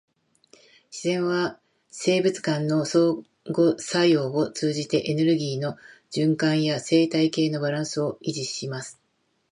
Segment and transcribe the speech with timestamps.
[0.91, 1.59] 自然は
[1.91, 5.77] 生物間の相互作用を通じて、エネルギーの
[6.11, 8.99] 循環や生態系のバランスを維持します。